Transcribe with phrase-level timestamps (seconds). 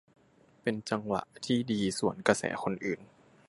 [0.63, 3.01] เป็นจังหวะที่ดีสวนกระแสคนอื่น